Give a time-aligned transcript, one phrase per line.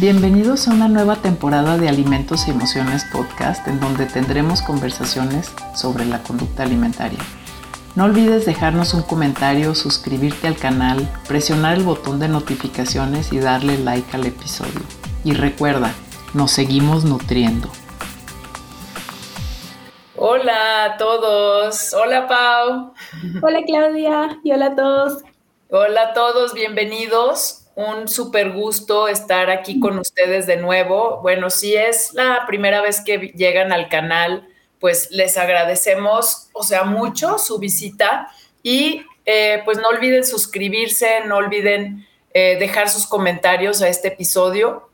[0.00, 6.04] Bienvenidos a una nueva temporada de Alimentos y Emociones Podcast en donde tendremos conversaciones sobre
[6.04, 7.18] la conducta alimentaria.
[7.96, 13.76] No olvides dejarnos un comentario, suscribirte al canal, presionar el botón de notificaciones y darle
[13.76, 14.82] like al episodio.
[15.24, 15.92] Y recuerda,
[16.32, 17.68] nos seguimos nutriendo.
[20.14, 21.92] Hola a todos.
[21.92, 22.94] Hola Pau.
[23.42, 25.24] Hola Claudia y hola a todos.
[25.70, 31.20] Hola a todos, bienvenidos un súper gusto estar aquí con ustedes de nuevo.
[31.22, 34.48] Bueno, si es la primera vez que llegan al canal,
[34.80, 38.30] pues les agradecemos, o sea, mucho su visita
[38.64, 44.90] y eh, pues no olviden suscribirse, no olviden eh, dejar sus comentarios a este episodio.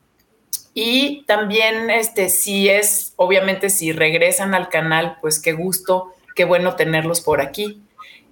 [0.75, 6.77] Y también, este, si es, obviamente, si regresan al canal, pues qué gusto, qué bueno
[6.77, 7.81] tenerlos por aquí.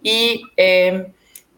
[0.02, 1.06] Y eh,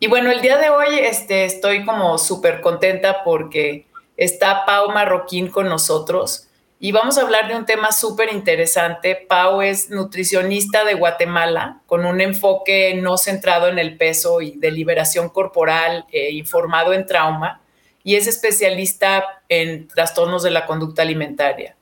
[0.05, 3.87] y bueno, el día de hoy este, estoy como súper contenta porque
[4.19, 6.47] está Pau Marroquín con nosotros
[6.79, 9.17] y vamos a hablar de un tema súper interesante.
[9.17, 14.73] Pau es nutricionista de Guatemala con un enfoque no centrado en el peso y de
[14.73, 17.63] liberación corporal, eh, informado en trauma
[18.03, 21.77] y es especialista en trastornos de la conducta alimentaria.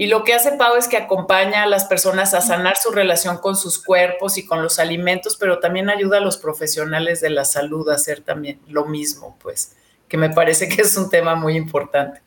[0.00, 3.38] Y lo que hace Pau es que acompaña a las personas a sanar su relación
[3.38, 7.44] con sus cuerpos y con los alimentos, pero también ayuda a los profesionales de la
[7.44, 9.76] salud a hacer también lo mismo, pues,
[10.06, 12.22] que me parece que es un tema muy importante.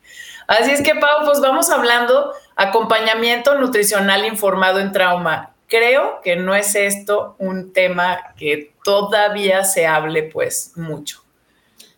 [0.47, 5.55] Así es que, Pau, pues vamos hablando acompañamiento nutricional informado en trauma.
[5.67, 11.23] Creo que no es esto un tema que todavía se hable, pues, mucho.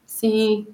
[0.05, 0.67] Sí.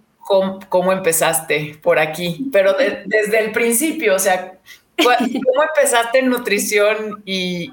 [0.70, 2.50] ¿Cómo, empezaste por aquí?
[2.52, 4.60] Pero desde el principio, o sea,
[5.04, 7.72] ¿Cómo empezaste en nutrición y,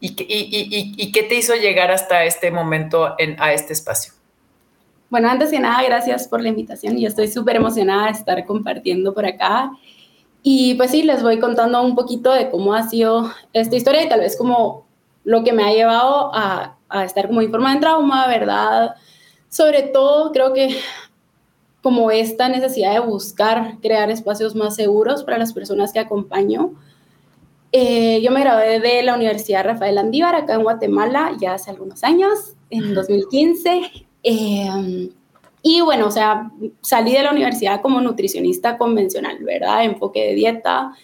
[0.00, 0.12] y,
[1.12, 4.12] qué te hizo llegar hasta este momento a este espacio?
[5.10, 6.98] Bueno, antes que nada, gracias por la invitación.
[6.98, 9.70] Yo estoy súper emocionada de estar compartiendo por acá.
[10.42, 14.08] Y pues sí, les voy contando un poquito de cómo ha sido esta historia y
[14.08, 14.86] tal vez como
[15.24, 18.94] lo que me ha llevado a, a estar como informada en trauma, ¿verdad?
[19.48, 20.76] Sobre todo, creo que
[21.84, 26.72] como esta necesidad de buscar crear espacios más seguros para las personas que acompaño.
[27.72, 32.02] Eh, yo me gradué de la Universidad Rafael Andívar acá en Guatemala ya hace algunos
[32.02, 33.82] años, en 2015.
[34.22, 35.10] Eh,
[35.60, 36.50] y bueno, o sea,
[36.80, 39.84] salí de la universidad como nutricionista convencional, ¿verdad?
[39.84, 40.94] Enfoque de dieta.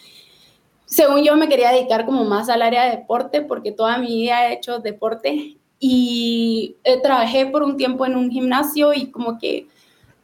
[0.87, 4.49] Según yo me quería dedicar como más al área de deporte porque toda mi vida
[4.49, 9.67] he hecho deporte y eh, trabajé por un tiempo en un gimnasio y como que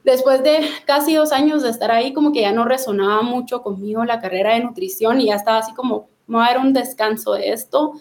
[0.06, 4.04] después de casi dos años de estar ahí, como que ya no resonaba mucho conmigo
[4.04, 7.92] la carrera de nutrición y ya estaba así como, me dar un descanso de esto,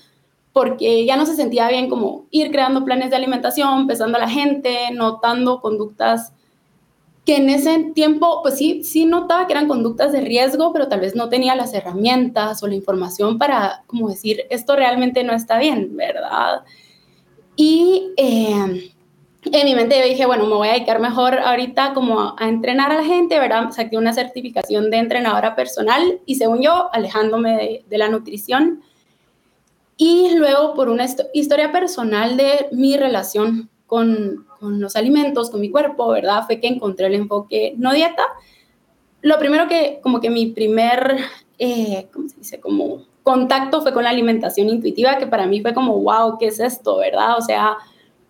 [0.53, 4.29] porque ya no se sentía bien como ir creando planes de alimentación, pesando a la
[4.29, 6.31] gente, notando conductas
[7.25, 10.99] que en ese tiempo, pues sí, sí notaba que eran conductas de riesgo, pero tal
[10.99, 15.57] vez no tenía las herramientas o la información para como decir, esto realmente no está
[15.57, 16.61] bien, ¿verdad?
[17.55, 18.94] Y eh,
[19.51, 22.91] en mi mente yo dije, bueno, me voy a dedicar mejor ahorita como a, entrenar
[22.91, 23.71] a la gente, ¿verdad?
[23.71, 28.81] Saqué una certificación de entrenadora personal y según yo, alejándome de, la nutrición.
[29.97, 35.69] Y luego por una historia personal de mi relación con, con, los alimentos, con mi
[35.69, 36.43] cuerpo, ¿verdad?
[36.45, 38.23] Fue que encontré el enfoque no dieta.
[39.21, 41.17] Lo primero que, como que mi primer,
[41.59, 42.59] eh, ¿cómo se dice?
[42.59, 46.59] Como contacto fue con la alimentación intuitiva, que para mí fue como, wow, ¿qué es
[46.59, 47.37] esto, verdad?
[47.37, 47.77] O sea,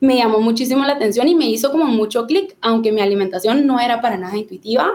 [0.05, 3.79] me llamó muchísimo la atención y me hizo como mucho clic, aunque mi alimentación no
[3.79, 4.89] era para nada intuitiva.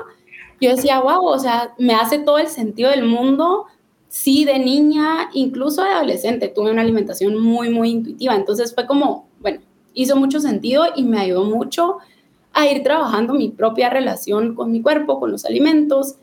[0.60, 3.66] Yo decía, wow, o sea, me hace todo el sentido del mundo.
[4.08, 8.34] Sí, de niña, incluso de adolescente, tuve una alimentación muy, muy intuitiva.
[8.34, 9.60] Entonces fue como, bueno,
[9.94, 11.98] hizo mucho sentido y me ayudó mucho
[12.52, 16.16] a ir trabajando mi propia relación con mi cuerpo, con los alimentos,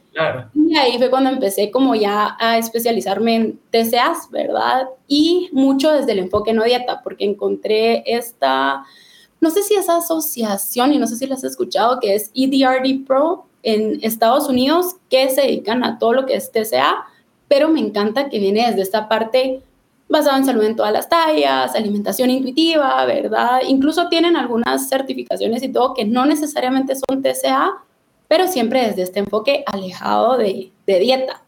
[0.54, 4.88] y ahí fue cuando empecé como ya a especializarme en TCAs, ¿verdad?
[5.08, 8.84] Y mucho desde el enfoque no dieta, porque encontré esta,
[9.40, 13.06] no sé si esa asociación, y no sé si la has escuchado, que es EDRD
[13.06, 17.06] Pro en Estados Unidos, que se dedican a todo lo que es TCA,
[17.48, 19.62] pero me encanta que viene desde esta parte
[20.10, 23.62] basada en salud en todas las tallas, alimentación intuitiva, ¿verdad?
[23.68, 27.84] Incluso tienen algunas certificaciones y todo que no necesariamente son TCA,
[28.28, 31.44] pero siempre desde este enfoque alejado de, dieta.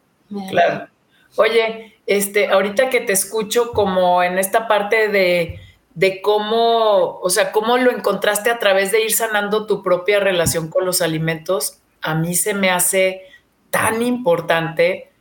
[0.49, 0.87] Claro.
[1.35, 5.59] Oye, este, ahorita que te escucho como en esta parte de,
[5.93, 10.69] de cómo, o sea, cómo lo encontraste a través de ir sanando tu propia relación
[10.69, 13.23] con los alimentos, a mí se me hace
[13.69, 15.11] tan importante,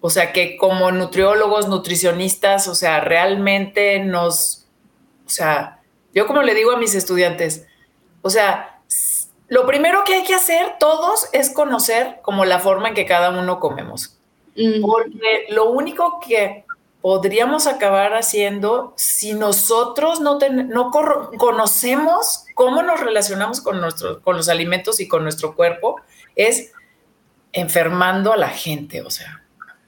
[0.00, 4.66] o sea, que como nutriólogos, nutricionistas, o sea, realmente nos,
[5.26, 5.80] o sea,
[6.12, 7.66] yo como le digo a mis estudiantes,
[8.22, 8.73] o sea,
[9.48, 13.30] lo primero que hay que hacer todos es conocer como la forma en que cada
[13.30, 14.18] uno comemos.
[14.54, 16.64] Porque lo único que
[17.00, 20.90] podríamos acabar haciendo si nosotros no, no
[21.36, 26.00] conocemos cómo nos relacionamos con, nuestro, con los alimentos y con nuestro cuerpo
[26.34, 26.72] es
[27.52, 29.42] enfermando a la gente, o sea,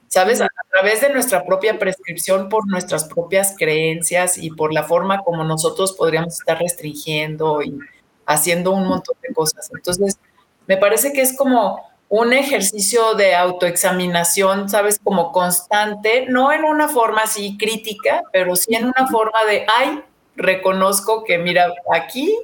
[0.07, 0.41] ¿sabes?
[0.41, 5.43] A través de nuestra propia prescripción, por nuestras propias creencias y por la forma como
[5.43, 7.79] nosotros podríamos estar restringiendo y
[8.27, 9.71] haciendo un montón de cosas.
[9.73, 10.19] Entonces,
[10.67, 14.99] me parece que es como un ejercicio de autoexaminación, ¿sabes?
[15.03, 20.01] Como constante, no en una forma así crítica, pero sí en una forma de, ay,
[20.35, 22.37] reconozco que, mira, aquí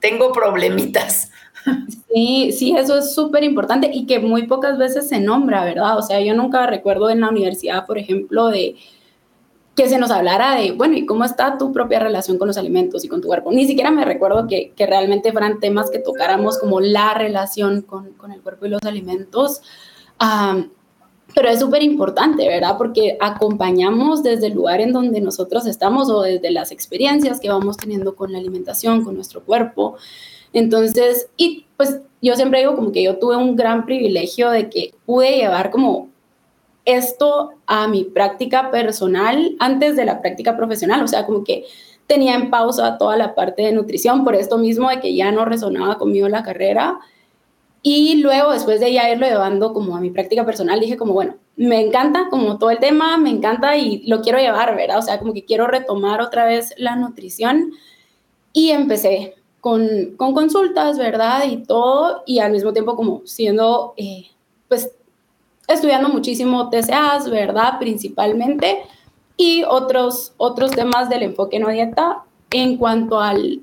[0.00, 1.30] tengo problemitas.
[2.12, 5.96] Sí, sí, eso es súper importante y que muy pocas veces se nombra, ¿verdad?
[5.96, 8.74] O sea, yo nunca recuerdo en la universidad, por ejemplo, de
[9.74, 13.04] que se nos hablara de, bueno, ¿y cómo está tu propia relación con los alimentos
[13.04, 13.52] y con tu cuerpo?
[13.52, 18.12] Ni siquiera me recuerdo que, que realmente fueran temas que tocáramos como la relación con,
[18.14, 19.62] con el cuerpo y los alimentos.
[21.34, 22.76] pero es súper importante, ¿verdad?
[22.76, 27.76] Porque acompañamos desde el lugar en donde nosotros estamos o desde las experiencias que vamos
[27.76, 29.96] teniendo con la alimentación, con nuestro cuerpo.
[30.52, 34.92] Entonces, y pues yo siempre digo como que yo tuve un gran privilegio de que
[35.06, 36.09] pude llevar como
[36.84, 41.64] esto a mi práctica personal antes de la práctica profesional, o sea, como que
[42.06, 45.44] tenía en pausa toda la parte de nutrición por esto mismo de que ya no
[45.44, 46.98] resonaba conmigo la carrera.
[47.82, 51.36] Y luego, después de ya irlo llevando como a mi práctica personal, dije como, bueno,
[51.56, 54.98] me encanta como todo el tema, me encanta y lo quiero llevar, ¿verdad?
[54.98, 57.72] O sea, como que quiero retomar otra vez la nutrición.
[58.52, 61.44] Y empecé con, con consultas, ¿verdad?
[61.46, 64.26] Y todo, y al mismo tiempo como siendo, eh,
[64.68, 64.90] pues
[65.72, 67.78] estudiando muchísimo TCAs, ¿verdad?
[67.78, 68.82] Principalmente,
[69.36, 73.60] y otros, otros temas del enfoque no dieta en cuanto al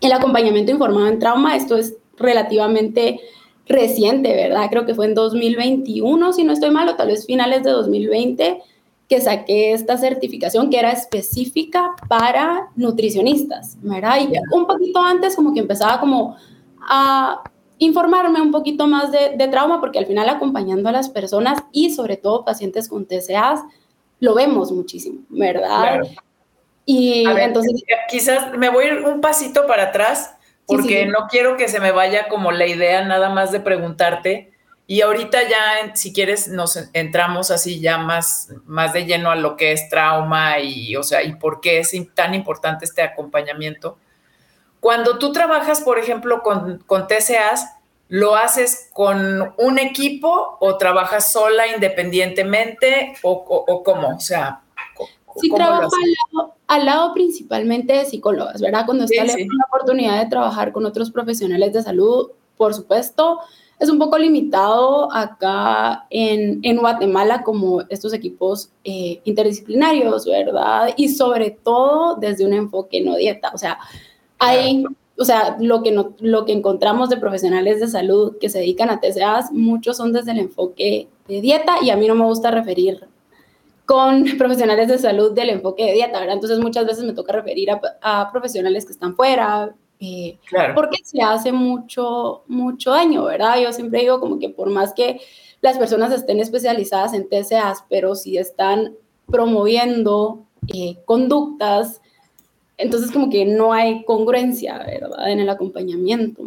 [0.00, 1.56] el acompañamiento informado en trauma.
[1.56, 3.20] Esto es relativamente
[3.66, 4.68] reciente, ¿verdad?
[4.70, 8.60] Creo que fue en 2021, si no estoy mal, o tal vez finales de 2020,
[9.08, 14.20] que saqué esta certificación que era específica para nutricionistas, ¿verdad?
[14.20, 16.36] Y un poquito antes como que empezaba como
[16.80, 17.42] a
[17.78, 22.16] informarme un poquito más de, trauma, porque al final acompañando a las personas y sobre
[22.16, 23.60] todo pacientes con TCAs,
[24.20, 26.00] lo vemos muchísimo, ¿verdad?
[26.84, 27.82] Y entonces...
[28.08, 30.36] Quizás me voy a ir un pasito para atrás,
[30.66, 34.52] porque no quiero que se me vaya como la idea nada más de preguntarte.
[34.86, 39.56] Y ahorita ya, si quieres, nos entramos así ya más, más de lleno a lo
[39.56, 43.98] que es trauma y, o sea, y por qué es tan importante este acompañamiento.
[44.82, 47.76] Cuando tú trabajas, por ejemplo, con, con TCAs,
[48.08, 54.16] ¿lo haces con un equipo o trabajas sola independientemente o, cómo?
[54.16, 54.60] O sea,
[55.36, 55.88] Sí, trabajo
[56.66, 58.84] al lado, principalmente de psicólogas, ¿verdad?
[58.84, 59.34] Cuando está la
[59.68, 63.38] oportunidad de trabajar con otros profesionales de salud, por supuesto,
[63.78, 70.92] es un poco limitado acá en, en Guatemala como estos equipos eh, interdisciplinarios, ¿verdad?
[70.96, 73.78] Y sobre todo desde un enfoque no dieta, o sea,
[74.42, 74.84] hay,
[75.16, 78.90] o sea, lo que, no, lo que encontramos de profesionales de salud que se dedican
[78.90, 82.50] a TCAs, muchos son desde el enfoque de dieta y a mí no me gusta
[82.50, 83.06] referir
[83.86, 86.34] con profesionales de salud del enfoque de dieta, ¿verdad?
[86.34, 90.38] Entonces muchas veces me toca referir a, profesionales que están fuera, eh,
[90.74, 93.60] porque se hace mucho, mucho daño, ¿verdad?
[93.60, 95.20] Yo siempre digo como que por más que
[95.60, 98.96] las personas estén especializadas en TCAs, pero si están
[99.30, 100.44] promoviendo
[100.74, 102.01] eh, conductas
[102.78, 105.30] entonces como que no hay congruencia, ¿verdad?
[105.30, 106.44] En el acompañamiento.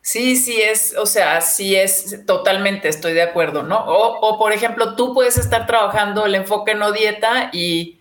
[0.00, 3.84] Sí, sí es, o sea, sí es totalmente, estoy de acuerdo, ¿no?
[3.86, 8.00] O, por ejemplo, tú puedes estar trabajando el enfoque no dieta y,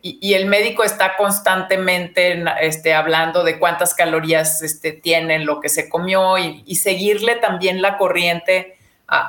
[0.00, 5.88] y, el médico está constantemente este, hablando de cuántas calorías este, tiene lo que se
[5.88, 8.77] comió y seguirle también la corriente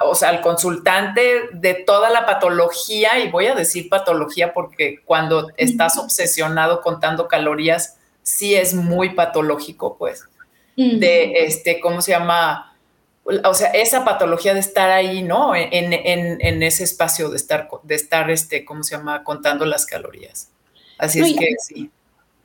[0.02, 5.52] o sea, al consultante de toda la patología, y voy a decir patología porque cuando
[5.56, 10.26] estás obsesionado contando calorías, sí es muy patológico, pues,
[10.76, 12.78] de, este, ¿cómo se llama?
[13.44, 15.56] O sea, esa patología de estar ahí, ¿no?
[15.56, 19.24] En, en, ese espacio de estar, de estar, este, ¿cómo se llama?
[19.24, 20.50] Contando las calorías.
[20.98, 21.92] Así es que sí.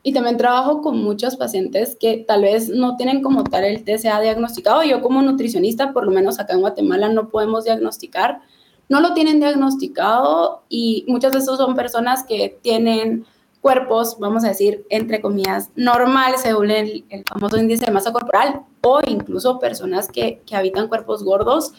[0.07, 4.21] Y también trabajo con muchos pacientes que tal vez no tienen como tal el TCA
[4.21, 4.85] diagnosticado.
[4.85, 8.43] Yo como nutricionista, por lo menos acá en Guatemala, no podemos diagnosticar.
[8.91, 13.25] No lo tienen diagnosticado y muchas veces son personas que tienen
[13.63, 19.01] cuerpos, vamos a decir, entre comillas, normales según el, famoso índice de masa corporal o
[19.09, 21.73] incluso personas que, que habitan cuerpos gordos.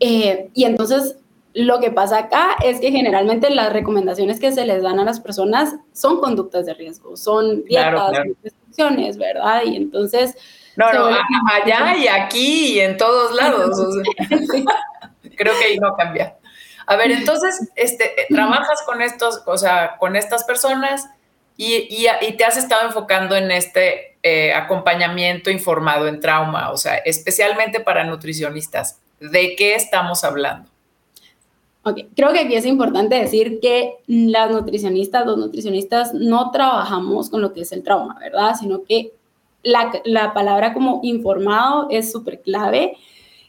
[0.00, 1.16] Eh, y entonces
[1.64, 5.18] lo que pasa acá es que generalmente las recomendaciones que se les dan a las
[5.18, 9.62] personas son conductas de riesgo, son dietas, reproducciones, ¿verdad?
[9.64, 10.36] Y entonces...
[10.76, 13.76] No, no, allá y aquí y en todos lados.
[15.36, 16.36] Creo que ahí no cambia.
[16.86, 21.08] A ver, entonces, este, trabajas con estos, o sea, con estas personas
[21.56, 27.80] y, te has estado enfocando en este eh, acompañamiento informado en trauma, o sea, especialmente
[27.80, 29.00] para nutricionistas.
[29.18, 30.70] ¿De qué estamos hablando?
[31.90, 37.40] Ok, creo que aquí es importante decir que las nutricionistas, los nutricionistas no trabajamos con
[37.40, 38.54] lo que es el trauma, ¿verdad?
[38.58, 39.12] Sino que
[39.62, 42.96] la, la palabra como informado es súper clave.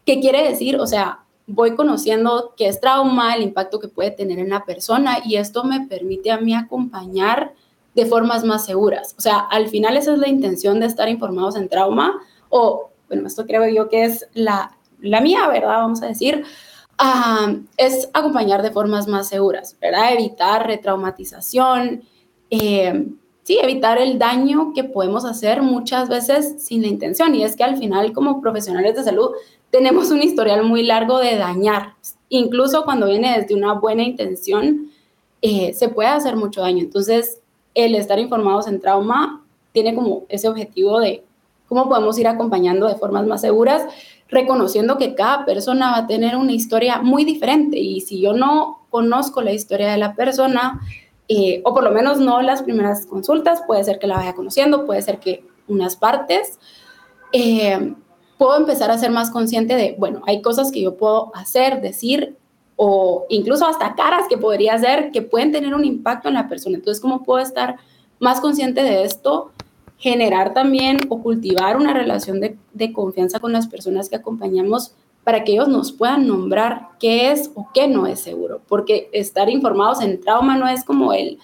[0.05, 0.77] ¿Qué quiere decir?
[0.79, 5.17] O sea, voy conociendo qué es trauma, el impacto que puede tener en la persona
[5.25, 7.53] y esto me permite a mí acompañar
[7.95, 9.15] de formas más seguras.
[9.17, 12.19] O sea, al final esa es la intención de estar informados en trauma,
[12.49, 15.79] o, bueno, esto creo yo que es la, la mía, ¿verdad?
[15.79, 16.45] Vamos a decir,
[17.77, 20.13] es acompañar de formas más seguras, ¿verdad?
[20.13, 22.03] Evitar retraumatización,
[22.49, 23.05] eh,
[23.47, 27.33] evitar el daño que podemos hacer muchas veces sin la intención.
[27.33, 29.31] Y es que al final, como profesionales de salud,
[29.71, 31.95] tenemos un historial muy largo de dañar.
[32.29, 34.91] Incluso cuando viene desde una buena intención,
[35.41, 36.83] eh, se puede hacer mucho daño.
[36.83, 37.39] Entonces,
[37.73, 41.23] el estar informados en trauma tiene como ese objetivo de
[41.67, 43.83] cómo podemos ir acompañando de formas más seguras,
[44.29, 48.85] reconociendo que cada persona va a tener una historia muy diferente y si yo no
[48.89, 50.81] conozco la historia de la persona,
[51.27, 54.85] eh, o por lo menos no las primeras consultas, puede ser que la vaya conociendo,
[54.85, 56.59] puede ser que unas partes,
[57.31, 57.93] eh,
[58.37, 62.37] puedo empezar a ser más consciente de, bueno, hay cosas que yo puedo hacer, decir
[62.75, 66.77] o incluso hasta caras que podría hacer que pueden tener un impacto en la persona.
[66.77, 67.75] Entonces, ¿cómo puedo estar
[68.19, 69.51] más consciente de esto?
[69.99, 75.43] Generar también o cultivar una relación de, de confianza con las personas que acompañamos para
[75.43, 78.61] que ellos nos puedan nombrar qué es o qué no es seguro.
[78.67, 81.37] Porque estar informados en trauma no es como el,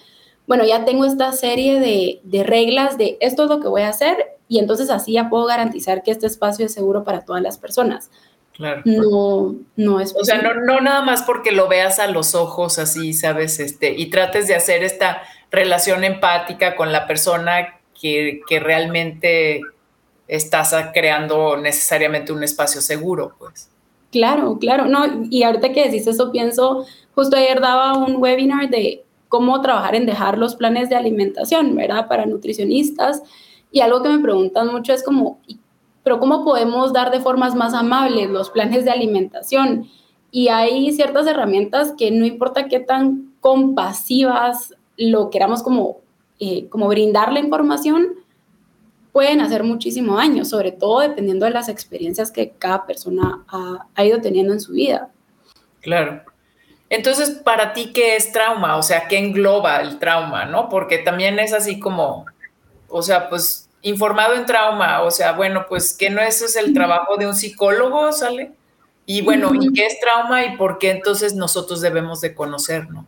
[0.48, 3.90] bueno, ya tengo esta serie de, de reglas de esto es lo que voy a
[3.90, 7.58] hacer y entonces así ya puedo garantizar que este espacio es seguro para todas las
[7.58, 8.10] personas
[8.56, 8.82] Claro.
[8.86, 12.80] No, no es O sea, no, no nada más porque lo veas a los ojos
[12.80, 13.60] así, ¿sabes?
[13.60, 19.62] Este, y trates de hacer esta relación empática con la persona que, realmente
[20.28, 23.70] estás creando necesariamente un espacio seguro, pues.
[24.12, 24.86] Claro, claro.
[24.86, 29.96] No, y ahorita que decís eso, pienso, justo ayer daba un webinar de cómo trabajar
[29.96, 32.08] en dejar los planes de alimentación, ¿verdad?
[32.08, 33.22] Para nutricionistas.
[33.72, 35.40] Y algo que me preguntan mucho es como,
[36.04, 39.90] pero ¿cómo podemos dar de formas más amables los planes de alimentación?
[40.32, 45.98] Y hay ciertas herramientas que no importa qué tan compasivas lo queramos como,
[46.40, 48.16] eh, como brindar la información,
[49.12, 54.06] pueden hacer muchísimo daño, sobre todo dependiendo de las experiencias que cada persona ha, ha
[54.06, 55.10] ido teniendo en su vida.
[55.82, 56.22] Claro.
[56.90, 58.78] Entonces, para ti, ¿qué es trauma?
[58.78, 60.46] O sea, ¿qué engloba el trauma?
[60.46, 60.70] ¿No?
[60.70, 62.26] Porque también es así como,
[62.90, 66.74] o sea, pues informado en trauma, o sea, bueno, pues que no eso es el
[66.74, 68.52] trabajo de un psicólogo, ¿sale?
[69.06, 73.06] Y bueno, ¿y qué es trauma y por qué entonces nosotros debemos de conocerlo?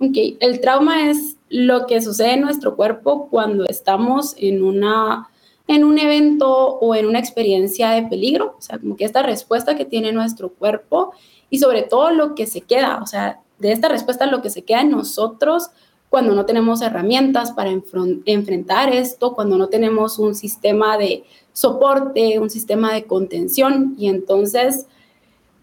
[0.00, 5.28] Ok, el trauma es lo que sucede en nuestro cuerpo cuando estamos en una
[5.66, 9.76] en un evento o en una experiencia de peligro, o sea, como que esta respuesta
[9.76, 11.12] que tiene nuestro cuerpo
[11.48, 14.62] y sobre todo lo que se queda, o sea, de esta respuesta lo que se
[14.62, 15.70] queda en nosotros
[16.08, 22.50] cuando no tenemos herramientas para enfrentar esto, cuando no tenemos un sistema de soporte, un
[22.50, 24.86] sistema de contención y entonces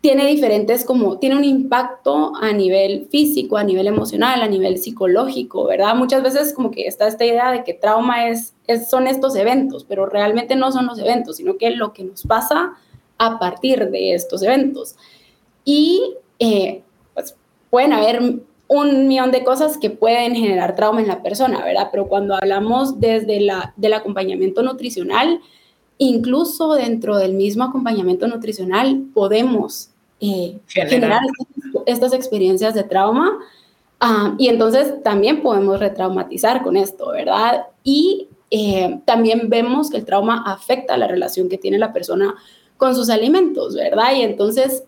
[0.07, 5.65] tiene diferentes como, tiene un impacto a nivel físico, a nivel emocional, a nivel psicológico,
[5.65, 5.95] ¿verdad?
[5.95, 8.53] Muchas veces como que está esta idea de que trauma es,
[8.89, 12.23] son estos eventos, pero realmente no son los eventos, sino que es lo que nos
[12.23, 12.75] pasa
[13.17, 14.95] a partir de estos eventos.
[15.65, 16.83] Y eh,
[17.13, 17.35] pues
[17.69, 18.21] pueden haber
[18.69, 21.89] un millón de cosas que pueden generar trauma en la persona, ¿verdad?
[21.91, 25.41] Pero cuando hablamos desde la, del acompañamiento nutricional,
[25.97, 31.21] incluso dentro del mismo acompañamiento nutricional podemos eh, generar
[31.85, 33.37] estas, experiencias de trauma
[33.99, 37.67] ah, y entonces también podemos retraumatizar con esto, ¿verdad?
[37.83, 42.35] Y eh, también vemos que el trauma afecta la relación que tiene la persona
[42.77, 44.15] con sus alimentos, ¿verdad?
[44.15, 44.83] Y entonces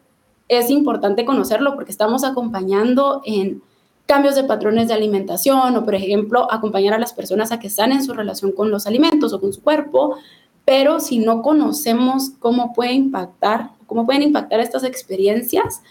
[0.48, 3.62] es importante conocerlo porque estamos acompañando en
[4.10, 8.04] cambios de patrones de alimentación o, por ejemplo, acompañar a las personas a que en
[8.04, 10.18] su relación con los alimentos o con su cuerpo,
[10.70, 15.82] pero si no conocemos cómo puede impactar, cómo pueden impactar estas experiencias,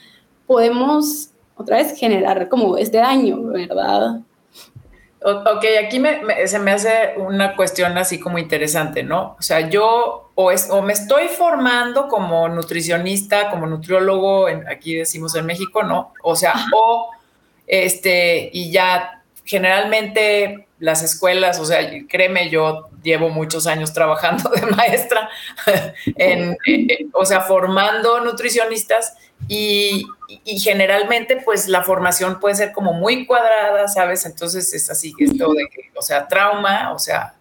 [0.47, 4.21] podemos otra vez generar como este daño, ¿verdad?
[5.21, 6.01] Ok, aquí
[6.47, 9.35] se me hace una cuestión así como interesante, ¿no?
[9.37, 14.95] O sea, yo o, es, o me estoy formando como nutricionista, como nutriólogo, en, aquí
[14.95, 16.13] decimos en México, ¿no?
[16.23, 17.11] O sea, o
[17.67, 24.63] este, y ya generalmente las escuelas, o sea, créeme, yo llevo muchos años trabajando de
[24.77, 25.29] maestra,
[26.17, 26.57] en,
[27.13, 30.05] o sea, formando nutricionistas y,
[30.45, 34.27] y, generalmente pues la formación puede ser como muy cuadrada, ¿sabes?
[34.27, 37.35] Entonces es así, esto de que, o sea, trauma, o sea,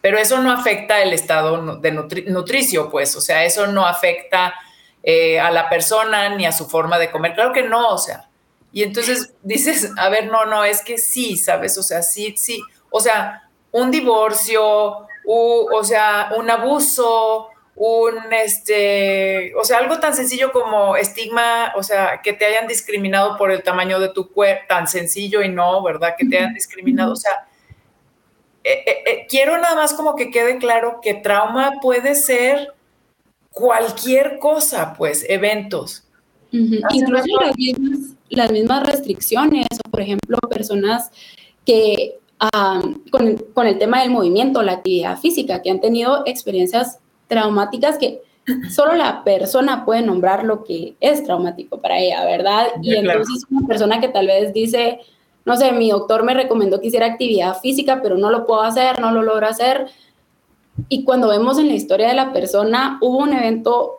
[0.00, 1.92] pero eso no afecta el estado de
[2.26, 4.54] nutricio, pues, o sea, eso no afecta
[5.02, 8.28] eh, a la persona ni a su forma de comer, claro que no, o sea,
[8.72, 11.76] y entonces dices, a ver, no, no, es que sí, ¿sabes?
[11.76, 13.41] O sea, sí, sí, o sea,
[13.72, 21.72] un divorcio, o sea, un abuso, un, este, o sea, algo tan sencillo como estigma,
[21.76, 25.48] o sea, que te hayan discriminado por el tamaño de tu cuerpo, tan sencillo y
[25.48, 26.14] no, ¿verdad?
[26.16, 27.48] Que te hayan discriminado, o sea,
[28.64, 32.74] eh, eh, eh, quiero nada más como que quede claro que trauma puede ser
[33.50, 36.06] cualquier cosa, pues, eventos.
[36.50, 37.98] Incluso las mismas,
[38.28, 41.10] las mismas, restricciones, o por ejemplo, personas
[41.64, 42.18] que
[43.10, 48.22] con, con, el tema del movimiento, la actividad física, que han tenido experiencias traumáticas que
[48.70, 52.66] solo la persona puede nombrar lo que es traumático para ella, ¿verdad?
[52.82, 55.00] Y entonces una persona que tal vez dice,
[55.44, 59.00] no sé, mi doctor me recomendó que hiciera actividad física, pero no lo puedo hacer,
[59.00, 59.86] no lo logro hacer.
[60.88, 63.98] Y cuando vemos en la historia de la persona, hubo un evento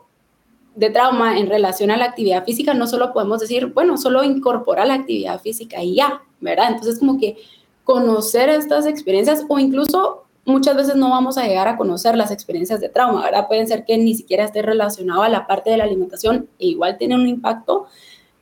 [0.75, 4.85] de trauma en relación a la actividad física, no solo podemos decir, bueno, solo incorpora
[4.85, 6.69] la actividad física y ya, ¿verdad?
[6.71, 7.37] Entonces como que
[7.83, 12.81] conocer estas experiencias o incluso muchas veces no vamos a llegar a conocer las experiencias
[12.81, 13.47] de trauma, ¿verdad?
[13.47, 16.97] Pueden ser que ni siquiera esté relacionado a la parte de la alimentación e igual
[16.97, 17.87] tiene un impacto,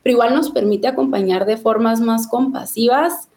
[0.02, 3.28] pero igual nos permite acompañar de formas más compasivas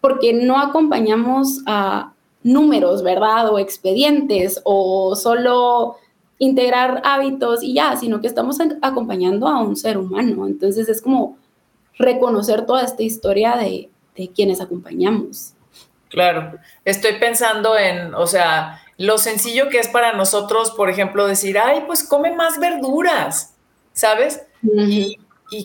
[0.00, 3.52] porque no acompañamos a números, ¿verdad?
[3.52, 5.96] O expedientes o solo
[6.38, 10.46] integrar hábitos y ya, sino que estamos acompañando a un ser humano.
[10.46, 11.36] Entonces es como
[11.98, 15.54] reconocer toda esta historia de, de quienes acompañamos.
[16.08, 21.58] Claro, estoy pensando en, o sea, lo sencillo que es para nosotros, por ejemplo, decir,
[21.58, 23.54] ay, pues come más verduras,
[23.92, 24.42] ¿sabes?
[24.62, 25.18] y,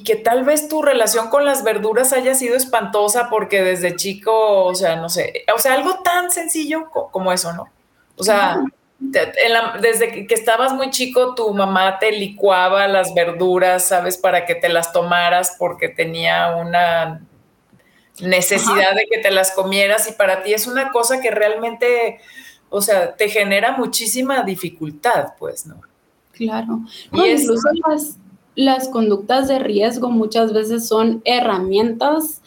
[0.04, 4.76] que tal vez tu relación con las verduras haya sido espantosa porque desde chico, o
[4.76, 7.70] sea, no sé, o sea, algo tan sencillo como eso, ¿no?
[8.18, 8.60] O sea,
[9.00, 14.18] desde que estabas muy chico, tu mamá te licuaba las verduras, ¿sabes?
[14.18, 17.22] Para que te las tomaras porque tenía una
[18.22, 22.20] necesidad de que te las comieras y para ti es una cosa que realmente,
[22.70, 25.82] o sea, te genera muchísima dificultad, pues, ¿no?
[26.32, 26.82] Claro.
[27.14, 28.18] Y incluso las,
[28.56, 32.42] las, conductas de riesgo muchas veces son herramientas,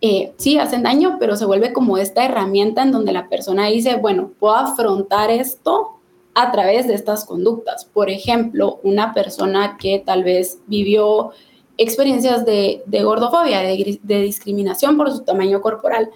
[0.00, 3.96] eh, sí, hacen daño, pero se vuelve como esta herramienta en donde la persona dice,
[3.96, 5.98] bueno, puedo afrontar esto
[6.34, 7.86] a través de estas conductas.
[7.86, 11.32] Por ejemplo, una persona que tal vez vivió
[11.78, 16.10] experiencias de, gordofobia, de, discriminación por su tamaño corporal.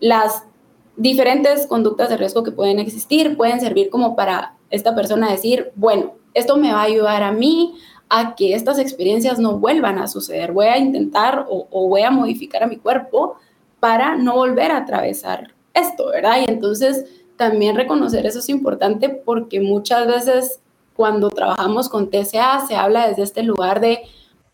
[0.00, 0.44] Las
[0.96, 6.14] diferentes conductas de riesgo que pueden existir pueden servir como para esta persona decir, bueno,
[6.34, 7.74] esto me va a ayudar a mí
[8.08, 10.52] a que estas experiencias no vuelvan a suceder.
[10.52, 13.36] Voy a intentar o, o voy a modificar a mi cuerpo
[13.80, 16.38] para no volver a atravesar esto, ¿verdad?
[16.46, 17.04] Y entonces
[17.36, 20.60] también reconocer eso es importante porque muchas veces
[20.94, 24.00] cuando trabajamos con TCA se habla desde este lugar de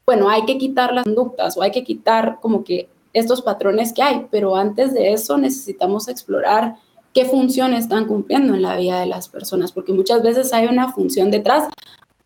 [0.06, 4.02] bueno, hay que quitar las conductas o hay que quitar como que estos patrones que
[4.02, 6.76] hay, pero antes de eso necesitamos explorar
[7.12, 10.92] qué función están cumpliendo en la vida de las personas, porque muchas veces hay una
[10.92, 11.68] función detrás,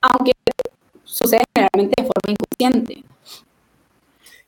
[0.01, 0.33] aunque
[1.05, 3.05] sucede generalmente de forma inconsciente.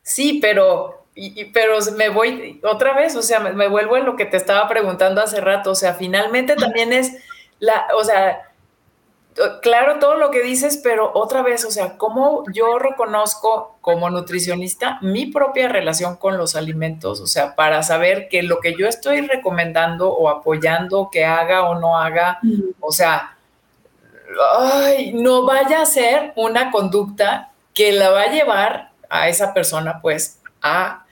[0.03, 1.05] Sí, pero,
[1.53, 4.67] pero me voy otra vez, o sea, me, me vuelvo en lo que te estaba
[4.67, 7.13] preguntando hace rato, o sea, finalmente también es
[7.59, 8.50] la, o sea,
[9.63, 14.99] claro todo lo que dices, pero otra vez, o sea, ¿cómo yo reconozco como nutricionista
[15.03, 17.21] mi propia relación con los alimentos?
[17.21, 21.79] O sea, para saber que lo que yo estoy recomendando o apoyando que haga o
[21.79, 22.39] no haga,
[22.81, 23.37] o sea,
[25.15, 30.41] no vaya a ser una conducta que la va a llevar a esa persona, pues,
[30.63, 31.05] a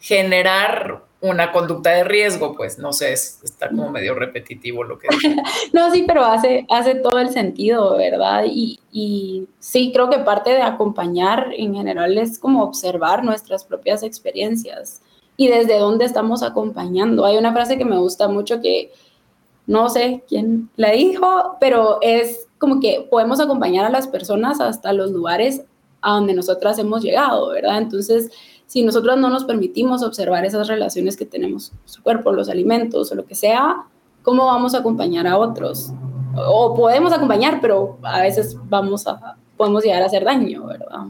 [0.00, 5.08] generar una conducta de riesgo, pues no sé, está como medio repetitivo lo que
[5.72, 8.44] no, sí, pero hace, hace todo el sentido, ¿verdad?
[8.46, 14.02] Y, y, sí, creo que parte de acompañar en general es como observar nuestras propias
[14.02, 15.02] experiencias
[15.36, 17.26] y desde dónde estamos acompañando.
[17.26, 18.92] Hay una frase que me gusta mucho que
[19.66, 24.92] no sé quién la dijo, pero es como que podemos acompañar a las personas hasta
[24.92, 25.62] los lugares
[26.00, 27.78] a donde nosotras hemos llegado, ¿verdad?
[27.78, 28.30] Entonces,
[28.66, 33.10] si nosotros no nos permitimos observar esas relaciones que tenemos con su cuerpo, los alimentos
[33.12, 33.84] o lo que sea,
[34.22, 35.92] ¿cómo vamos a acompañar a otros?
[36.34, 41.06] O podemos acompañar, pero a veces vamos a, podemos llegar a hacer daño, ¿verdad?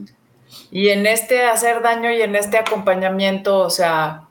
[0.71, 4.29] Y en este hacer daño y en este acompañamiento, o sea,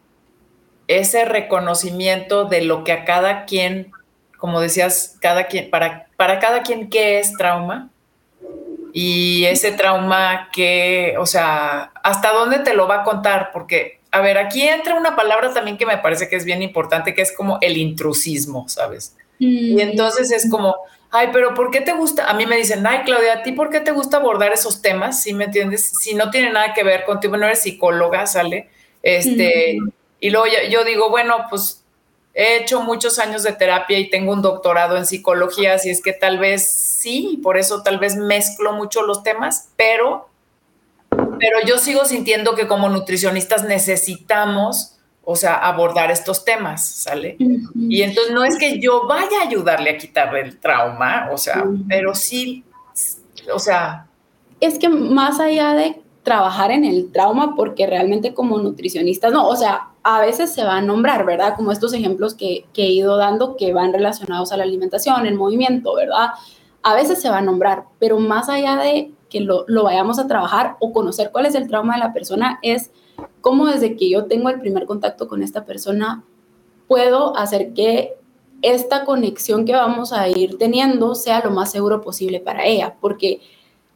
[0.88, 3.92] ese reconocimiento de lo que a cada quien
[4.46, 7.90] como decías, cada quien, para, para cada quien, ¿qué es trauma?
[8.98, 13.50] Y ese trauma que, o sea, ¿hasta dónde te lo va a contar?
[13.52, 17.14] Porque, a ver, aquí entra una palabra también que me parece que es bien importante,
[17.14, 19.18] que es como el intrusismo, ¿sabes?
[19.38, 19.80] Y mm.
[19.82, 20.78] entonces es como,
[21.12, 22.30] ay, pero ¿por qué te gusta?
[22.30, 25.22] A mí me dicen, ay, Claudia, ¿a ti por qué te gusta abordar esos temas?
[25.22, 25.92] ¿Sí me entiendes?
[26.00, 28.70] Si no tiene nada que ver contigo, no eres psicóloga, ¿sale?
[29.04, 29.78] Este,
[30.22, 31.84] y luego yo, digo, bueno, pues
[32.36, 36.14] he hecho muchos años de terapia y tengo un doctorado en psicología, así es que
[36.14, 40.30] tal vez sí, por eso tal vez mezclo mucho los temas, pero,
[41.10, 44.92] pero yo sigo sintiendo que como nutricionistas necesitamos
[45.26, 47.36] o sea, abordar estos temas, ¿sale?
[47.40, 51.66] Y entonces no es que yo vaya a ayudarle a quitarle el trauma, o sea,
[51.90, 52.64] pero sí,
[53.52, 54.06] o sea...
[54.60, 59.56] Es que más allá de trabajar en el trauma, porque realmente como nutricionistas, no, o
[59.56, 61.54] sea, a veces se va a nombrar, ¿verdad?
[61.56, 65.36] Como estos ejemplos que, que he ido dando que van relacionados a la alimentación, el
[65.36, 66.32] movimiento, ¿verdad?
[66.82, 70.28] A veces se va a nombrar, pero más allá de que lo, lo vayamos a
[70.28, 72.90] trabajar o conocer cuál es el trauma de la persona, es
[73.42, 76.24] cómo desde que yo tengo el primer contacto con esta persona
[76.88, 78.16] puedo hacer que
[78.64, 83.42] esta conexión que vamos a ir teniendo sea lo más seguro posible para ella, porque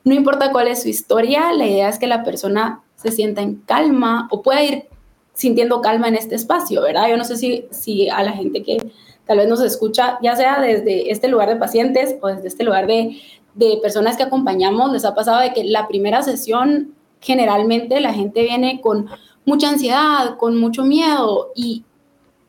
[0.03, 3.55] no importa cuál es su historia, la idea es que la persona se sienta en
[3.55, 4.85] calma o pueda ir
[5.33, 7.09] sintiendo calma en este espacio, ¿verdad?
[7.09, 8.77] Yo no sé si, si a la gente que
[9.25, 12.87] tal vez nos escucha, ya sea desde este lugar de pacientes o desde este lugar
[12.87, 13.21] de,
[13.53, 18.43] de personas que acompañamos, les ha pasado de que la primera sesión generalmente la gente
[18.43, 19.07] viene con
[19.45, 21.83] mucha ansiedad, con mucho miedo y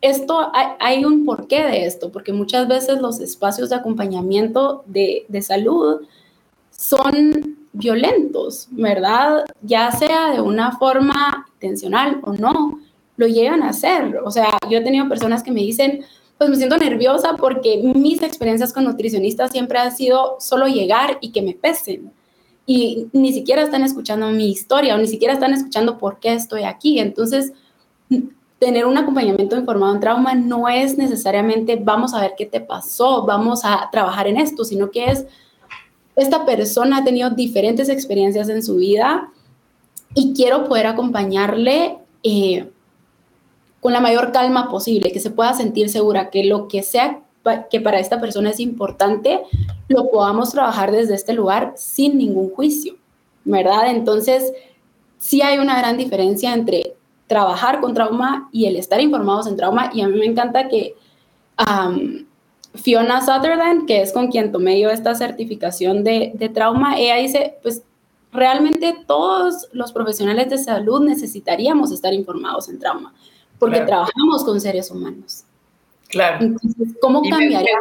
[0.01, 5.43] esto hay, un porqué de esto, porque muchas veces los espacios de acompañamiento de, de
[5.43, 6.01] salud
[6.81, 9.45] son violentos, ¿verdad?
[9.61, 12.81] Ya sea de una forma intencional o no,
[13.19, 14.19] lo llegan a hacer.
[14.25, 16.01] O sea, yo he tenido personas que me dicen,
[16.39, 21.33] pues me siento nerviosa porque mis experiencias con nutricionistas siempre han sido solo llegar y
[21.33, 22.13] que me pesen
[22.65, 26.63] y ni siquiera están escuchando mi historia o ni siquiera están escuchando por qué estoy
[26.63, 26.99] aquí.
[26.99, 27.53] Entonces,
[28.59, 33.27] tener un acompañamiento informado en trauma no es necesariamente vamos a ver qué te pasó,
[33.27, 35.27] vamos a trabajar en esto, sino que es
[36.21, 39.31] esta persona ha tenido diferentes experiencias en su vida
[40.15, 42.71] y quiero poder acompañarle eh,
[43.81, 47.23] con la mayor calma posible, que se pueda sentir segura, que lo que sea
[47.71, 49.41] que para esta persona es importante,
[49.89, 52.97] lo podamos trabajar desde este lugar sin ningún juicio,
[53.45, 53.89] ¿verdad?
[53.91, 54.53] Entonces,
[55.19, 59.91] sí hay una gran diferencia entre trabajar con trauma y el estar informados en trauma.
[59.95, 60.97] Y a mí me encanta que
[62.75, 67.59] Fiona Sutherland, que es con quien tomé yo esta certificación de, de trauma, ella dice,
[67.63, 67.83] pues
[68.33, 73.13] realmente todos los profesionales de salud necesitaríamos estar informados en trauma,
[73.59, 75.45] porque trabajamos con seres humanos.
[76.09, 76.45] Claro.
[76.45, 77.79] Entonces, ¿cómo cambiaría?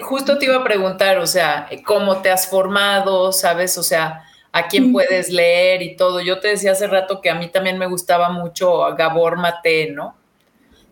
[0.00, 3.30] justo te iba a preguntar, o sea, ¿cómo te has formado?
[3.32, 3.76] ¿Sabes?
[3.76, 6.20] O sea, ¿a quién puedes leer y todo?
[6.20, 10.16] Yo te decía hace rato que a mí también me gustaba mucho Gabor Mate, ¿no?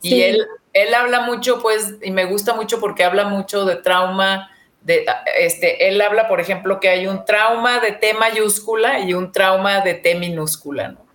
[0.02, 0.46] Y él,
[0.82, 4.50] él habla mucho, pues, y me gusta mucho porque habla mucho de trauma.
[4.82, 5.06] De,
[5.38, 9.80] este, él habla, por ejemplo, que hay un trauma de T mayúscula y un trauma
[9.80, 11.06] de T minúscula, ¿no?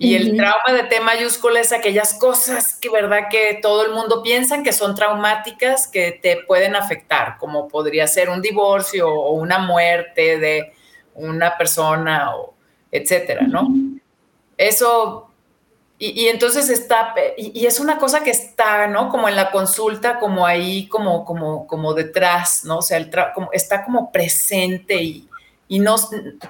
[0.00, 3.24] Y el trauma de T mayúscula es aquellas cosas que, ¿verdad?
[3.28, 8.30] Que todo el mundo piensa que son traumáticas, que te pueden afectar, como podría ser
[8.30, 10.72] un divorcio o una muerte de
[11.14, 12.54] una persona, o
[12.92, 13.68] etcétera, ¿no?
[14.56, 15.27] Eso,
[15.98, 19.08] y, entonces está, y, es una cosa que está, ¿no?
[19.08, 22.78] Como en la consulta, como ahí, como, como, como detrás, ¿no?
[22.78, 25.28] O sea, el como, está como presente y,
[25.66, 25.96] y no,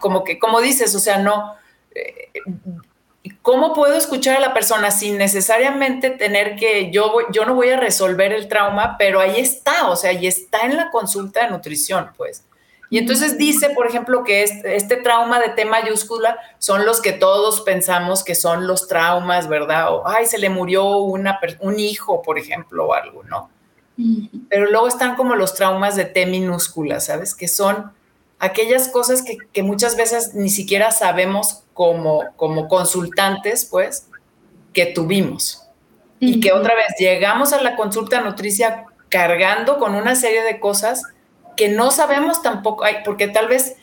[0.00, 1.54] como que, como dices, o sea, no
[1.94, 2.30] eh,
[3.42, 7.76] ¿Cómo puedo escuchar a la persona sin necesariamente tener que, yo, yo no voy a
[7.76, 12.10] resolver el trauma, pero ahí está, o sea, ahí está en la consulta de nutrición,
[12.16, 12.44] pues.
[12.90, 17.12] Y entonces dice, por ejemplo, que este, este, trauma de T mayúscula son los que
[17.12, 19.92] todos pensamos que son los traumas, ¿verdad?
[19.92, 23.50] O, ay, se le murió una, un hijo, por ejemplo, o algo, ¿no?
[24.48, 27.34] Pero luego están como los traumas de T minúscula, ¿sabes?
[27.34, 27.92] Que son
[28.38, 34.06] aquellas cosas que, muchas veces ni siquiera sabemos como, como consultantes, pues,
[34.72, 35.64] que tuvimos.
[36.20, 41.02] Y que otra vez llegamos a la consulta nutricia cargando con una serie de cosas
[41.58, 43.76] que no sabemos tampoco, porque tal vez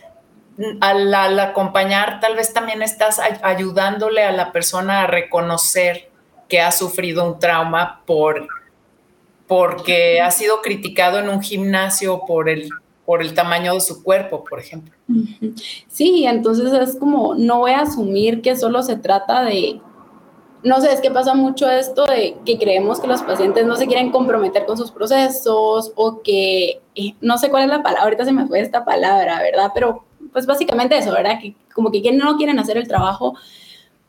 [0.80, 6.10] al, al, acompañar, tal vez también estás ayudándole a la persona a reconocer
[6.48, 8.48] que ha sufrido un trauma por,
[9.46, 12.70] porque ha sido criticado en un gimnasio por el
[13.06, 14.92] por el tamaño de su cuerpo, por ejemplo.
[15.88, 19.80] Sí, entonces es como, no voy a asumir que solo se trata de
[20.66, 23.86] no sé, es que pasa mucho esto de que creemos que los pacientes no se
[23.86, 28.26] quieren comprometer con sus procesos o que, eh, no sé cuál es la palabra, ahorita
[28.26, 29.70] se me fue esta palabra, ¿verdad?
[29.76, 31.40] Pero pues básicamente eso, ¿verdad?
[31.40, 33.36] Que como que no quieren hacer el trabajo,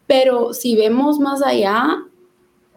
[0.06, 1.98] pero si vemos más allá,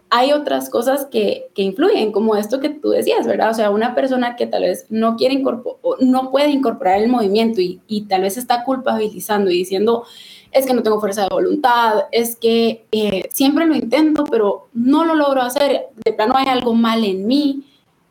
[0.10, 3.52] hay otras cosas que, que, influyen, como esto que tú decías, ¿verdad?
[3.52, 7.62] O sea, una persona que tal vez no quiere incorporar, no puede incorporar el movimiento
[7.62, 10.04] y, y tal vez está culpabilizando y diciendo,
[10.52, 15.06] es que no tengo fuerza de voluntad, es que eh, siempre lo intento, pero no
[15.06, 17.66] lo logro hacer, de plano hay algo mal en mí.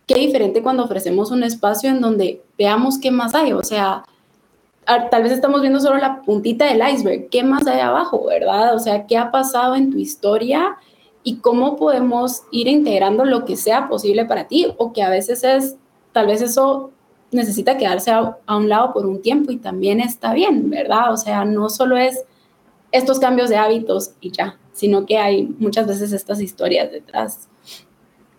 [0.07, 4.05] Qué diferente cuando ofrecemos un espacio en donde veamos qué más hay, o sea,
[5.11, 8.75] tal vez estamos viendo solo la puntita del iceberg, qué más hay abajo, ¿verdad?
[8.75, 10.79] O sea, qué ha pasado en tu historia
[11.23, 15.45] y cómo podemos ir integrando lo que sea posible para ti, o que a veces
[15.45, 15.77] es,
[16.13, 16.91] tal vez eso
[17.31, 21.13] necesita quedarse a, un lado por un tiempo y también está bien, ¿verdad?
[21.13, 22.25] O sea, no solo es
[22.91, 27.49] estos cambios de hábitos y ya, sino que hay muchas veces estas historias detrás.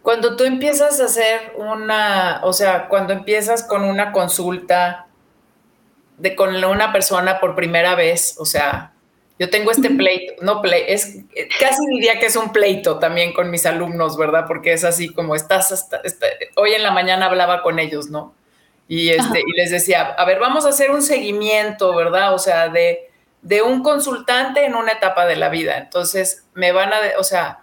[0.02, 5.08] Cuando tú empiezas a hacer una, o sea, cuando empiezas con una consulta
[6.18, 8.94] de con una persona por primera vez, o sea,
[9.38, 11.18] yo tengo este pleito, no pleito, es
[11.60, 14.46] casi diría que es un pleito también con mis alumnos, ¿verdad?
[14.48, 16.02] Porque es así como estás hasta,
[16.56, 18.34] hoy en la mañana hablaba con ellos, ¿no?
[18.90, 22.34] Y, este, y les decía, a ver, vamos a hacer un seguimiento, ¿verdad?
[22.34, 23.12] O sea, de,
[23.44, 25.78] de un consultante en una etapa de la vida.
[25.78, 27.60] Entonces, me van a, o sea,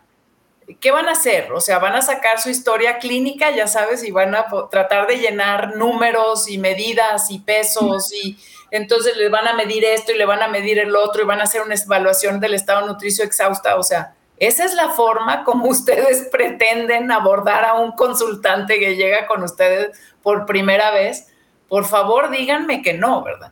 [0.81, 1.53] ¿qué van a hacer?
[1.53, 5.19] O sea, van a sacar su historia clínica, ya sabes, y van a tratar de
[5.19, 8.39] llenar números y medidas y pesos y
[8.71, 11.41] entonces le van a medir esto y le van a medir el otro y van
[11.41, 13.77] a hacer una evaluación del estado nutricio exhausta.
[13.77, 19.27] O sea, esa es la forma como ustedes pretenden abordar a un consultante que llega
[19.27, 21.29] con ustedes por primera vez,
[21.69, 23.51] por favor díganme que no, ¿verdad?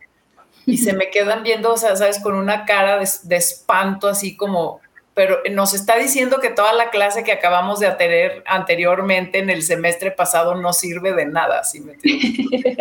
[0.67, 4.81] Y se me quedan viendo, o sea, sabes, con una cara de, espanto, así como,
[5.13, 9.63] pero nos está diciendo que toda la clase que acabamos de tener anteriormente en el
[9.63, 11.93] semestre pasado no sirve de nada, ¿sí me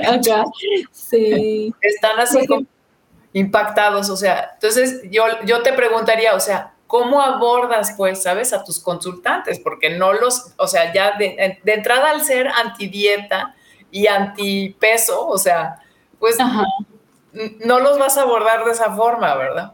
[0.07, 0.45] Acá,
[0.93, 1.73] sí.
[1.81, 2.65] Están así como
[3.33, 8.63] impactados, o sea, entonces yo, yo te preguntaría, o sea, ¿cómo abordas, pues, sabes, a
[8.63, 9.59] tus consultantes?
[9.59, 13.55] Porque no los, o sea, ya de, de entrada al ser antidieta,
[13.93, 15.79] y antipeso, o sea,
[16.19, 16.35] pues
[17.63, 19.73] no los vas a abordar de esa forma, ¿verdad?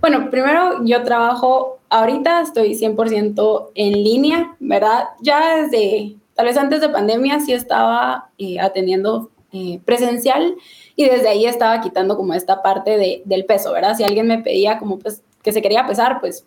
[0.00, 5.04] Bueno, primero yo trabajo, ahorita estoy 100% en línea, ¿verdad?
[5.20, 10.56] Ya desde, tal vez antes de pandemia sí estaba eh, atendiendo eh, presencial
[10.96, 13.96] y desde ahí estaba quitando como esta parte del peso, ¿verdad?
[13.96, 16.46] Si alguien me pedía como pues que se quería pesar, pues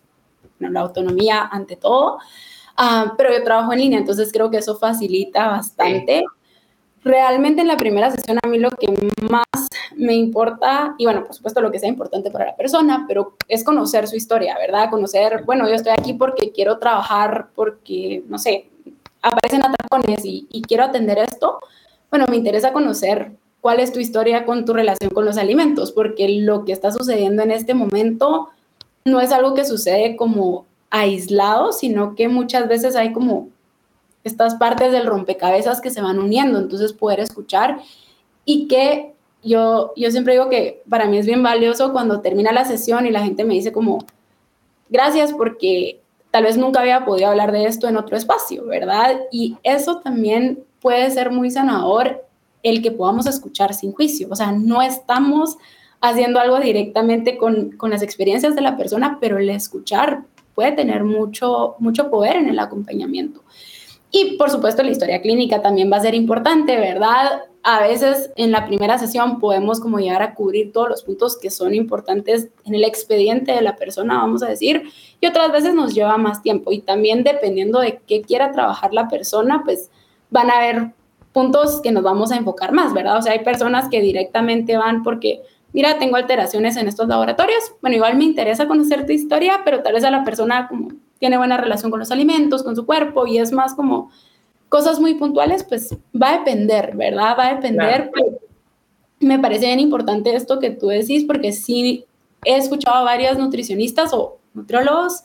[0.58, 2.18] la autonomía ante todo.
[2.76, 6.24] Ah, pero yo trabajo en línea, entonces creo que eso facilita bastante.
[7.02, 8.88] Realmente en la primera sesión a mí lo que
[9.30, 9.44] más
[9.96, 13.64] me importa, y bueno, por supuesto lo que sea importante para la persona, pero es
[13.64, 14.90] conocer su historia, ¿verdad?
[14.90, 18.68] Conocer, bueno, yo estoy aquí porque quiero trabajar, porque, no sé,
[19.22, 21.60] aparecen atracones y, y quiero atender esto.
[22.10, 26.28] Bueno, me interesa conocer cuál es tu historia con tu relación con los alimentos, porque
[26.28, 28.50] lo que está sucediendo en este momento
[29.06, 33.48] no es algo que sucede como aislado, sino que muchas veces hay como
[34.24, 37.78] estas partes del rompecabezas que se van uniendo, entonces poder escuchar
[38.44, 42.64] y que yo, yo siempre digo que para mí es bien valioso cuando termina la
[42.64, 44.04] sesión y la gente me dice como,
[44.88, 46.00] gracias porque
[46.32, 49.20] tal vez nunca había podido hablar de esto en otro espacio, ¿verdad?
[49.30, 52.24] Y eso también puede ser muy sanador
[52.64, 55.56] el que podamos escuchar sin juicio, o sea, no estamos
[56.00, 61.04] haciendo algo directamente con, con las experiencias de la persona, pero el escuchar puede tener
[61.04, 63.42] mucho, mucho poder en el acompañamiento.
[64.10, 67.42] Y por supuesto la historia clínica también va a ser importante, ¿verdad?
[67.62, 71.50] A veces en la primera sesión podemos como llegar a cubrir todos los puntos que
[71.50, 74.84] son importantes en el expediente de la persona, vamos a decir,
[75.20, 76.72] y otras veces nos lleva más tiempo.
[76.72, 79.90] Y también dependiendo de qué quiera trabajar la persona, pues
[80.30, 80.92] van a haber
[81.32, 83.18] puntos que nos vamos a enfocar más, ¿verdad?
[83.18, 85.42] O sea, hay personas que directamente van porque
[85.76, 87.74] mira, tengo alteraciones en estos laboratorios.
[87.82, 91.36] Bueno, igual me interesa conocer tu historia, pero tal vez a la persona como tiene
[91.36, 94.10] buena relación con los alimentos, con su cuerpo y es más como
[94.70, 97.36] cosas muy puntuales, pues va a depender, ¿verdad?
[97.38, 98.10] Va a depender.
[99.20, 102.06] Me parece bien importante esto que tú decís porque sí
[102.46, 105.24] he escuchado a varias nutricionistas o nutriólogos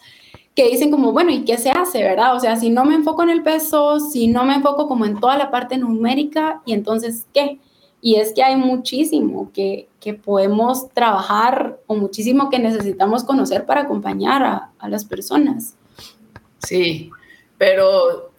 [0.54, 2.36] que dicen como, bueno, ¿y qué se hace, verdad?
[2.36, 5.18] O sea, si no me enfoco en el peso, si no me enfoco como en
[5.18, 7.62] toda la parte numérica, ¿y entonces qué?
[8.02, 13.82] Y es que hay muchísimo que, que podemos trabajar o muchísimo que necesitamos conocer para
[13.82, 15.76] acompañar a, a las personas.
[16.60, 17.12] Sí,
[17.58, 18.32] pero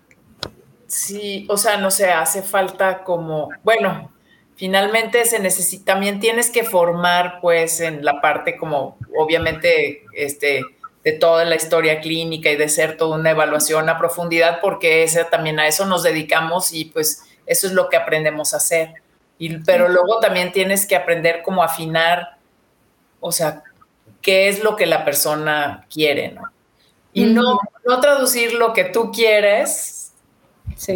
[0.87, 4.11] sí, o sea, no sé, hace falta como, bueno,
[4.57, 10.62] finalmente se necesita, también tienes que formar pues en la parte como, obviamente, este,
[11.05, 15.25] de toda la historia clínica y de ser toda una evaluación a profundidad, porque ese,
[15.25, 19.02] también a eso nos dedicamos y pues eso es lo que aprendemos a hacer.
[19.43, 22.37] Y, pero luego también tienes que aprender cómo afinar,
[23.19, 23.65] o sea,
[24.21, 26.43] qué es lo que la persona quiere, ¿no?
[27.13, 30.13] Y no, no traducir lo que tú quieres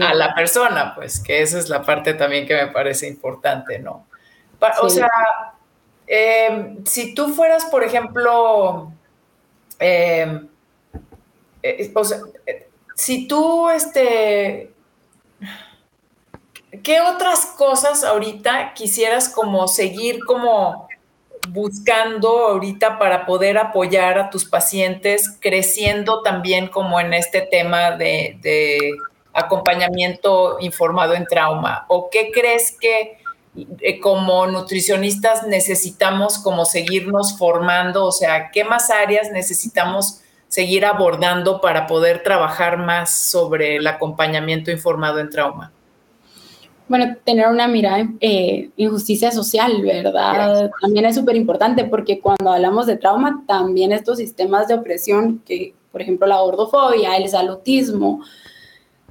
[0.01, 4.07] a la persona, pues, que esa es la parte también que me parece importante, ¿no?
[4.81, 5.11] O sea,
[6.07, 8.93] em, si tú fueras, por ejemplo,
[9.81, 10.47] em,
[11.65, 12.19] eh, o sea,
[12.95, 14.71] si tú, este,
[16.83, 20.89] ¿qué otras cosas ahorita quisieras como seguir como
[21.49, 28.91] buscando ahorita para poder apoyar a tus pacientes, creciendo también como en este tema de,
[29.33, 31.85] acompañamiento informado en trauma?
[31.89, 33.19] ¿O qué crees que
[33.81, 38.07] eh, como nutricionistas necesitamos como seguirnos formando?
[38.07, 44.71] O sea, ¿qué más áreas necesitamos seguir abordando para poder trabajar más sobre el acompañamiento
[44.71, 45.73] informado en trauma?
[46.88, 50.70] Bueno, tener una mirada eh, en justicia social, ¿verdad?
[50.81, 55.75] También es súper importante porque cuando hablamos de trauma, también estos sistemas de opresión, que
[55.90, 58.22] por ejemplo la gordofobia, el salutismo,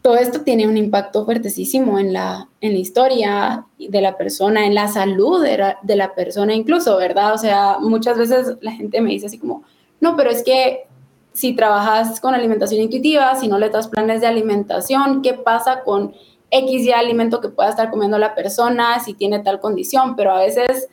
[0.02, 4.76] todo esto tiene un impacto fuertesísimo en la, en la historia de la persona, en
[4.76, 7.34] la salud de de la persona incluso, ¿verdad?
[7.34, 9.64] O sea, muchas veces la gente me dice así como,
[10.00, 10.86] no, pero es que
[11.34, 16.14] si trabajas con alimentación intuitiva, si no le das planes de alimentación, ¿qué pasa con
[16.52, 20.40] X ya alimento que pueda estar comiendo la persona, si tiene tal condición, pero a
[20.40, 20.88] veces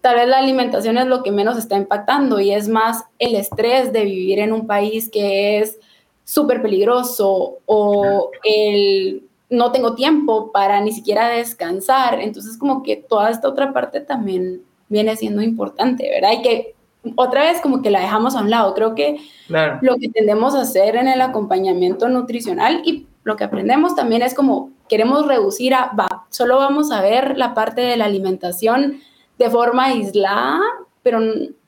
[0.00, 3.92] tal vez la alimentación es lo que menos está impactando y es más el estrés
[3.92, 5.78] de vivir en un país que es
[6.24, 12.20] súper peligroso o el no tengo tiempo para ni siquiera descansar.
[12.20, 16.32] Entonces como que toda esta otra parte también viene siendo importante, ¿verdad?
[16.38, 16.74] Y que
[17.16, 18.74] otra vez como que la dejamos a un lado.
[18.74, 23.94] Creo que lo que tendemos a hacer en el acompañamiento nutricional y lo que aprendemos
[23.94, 28.04] también es como queremos reducir a, va, solo vamos a ver la parte de la
[28.04, 29.00] alimentación
[29.38, 30.60] de forma aislada,
[31.02, 31.18] pero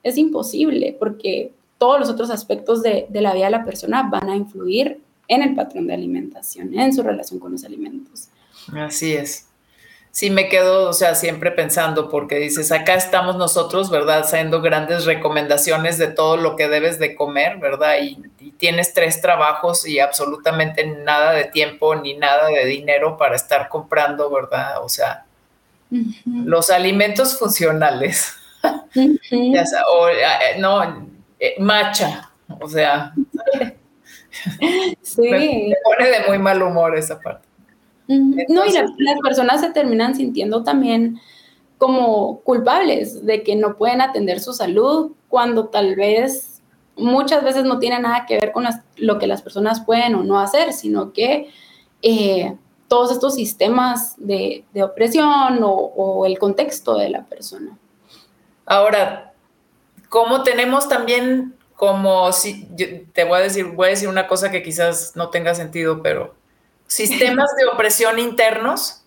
[0.03, 4.29] es imposible porque todos los otros aspectos de, de la vida de la persona van
[4.29, 8.27] a influir en el patrón de alimentación, en su relación con los alimentos.
[8.71, 9.44] Así es
[10.15, 14.19] sí me quedo, o sea, siempre pensando, porque dices, acá estamos nosotros, ¿verdad?
[14.19, 17.97] Haciendo grandes recomendaciones de todo lo que debes de comer, ¿verdad?
[18.01, 18.17] Y,
[18.57, 24.31] tienes tres trabajos y absolutamente nada de tiempo ni nada de dinero para estar comprando,
[24.31, 24.81] ¿verdad?
[24.81, 25.25] O sea,
[26.25, 28.33] los alimentos funcionales.
[28.63, 33.11] o, eh, no, eh, macha, o sea.
[35.01, 35.29] sí.
[35.29, 37.44] me pone de muy mal humor esa parte
[38.07, 41.19] no, y las personas se terminan sintiendo también
[41.77, 46.61] como culpables de que no pueden atender su salud cuando tal vez
[46.95, 48.65] muchas veces no tiene nada que ver con
[48.97, 51.49] lo que las personas pueden o no hacer, sino que
[52.01, 52.55] eh,
[52.87, 57.77] todos estos sistemas de, opresión o, el contexto de la persona.
[58.65, 59.33] Ahora,
[60.09, 62.65] ¿cómo tenemos también como si
[63.13, 66.33] te voy a decir, voy a decir una cosa que quizás no tenga sentido, pero
[66.87, 69.01] sistemas de opresión internos,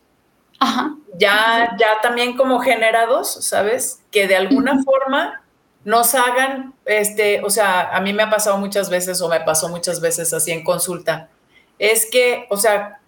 [1.18, 4.02] Ya, ya también como generados, ¿sabes?
[4.10, 5.42] Que de alguna forma
[5.84, 9.68] nos hagan, este, o sea, a mí me ha pasado muchas veces o me pasó
[9.68, 11.30] muchas veces así en consulta,
[11.78, 13.00] es que, o sea,